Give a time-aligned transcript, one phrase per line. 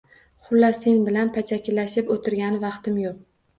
[0.45, 3.25] Xullas, sen bilan pachakilashib oʻtirgani vaqtim yoʻq.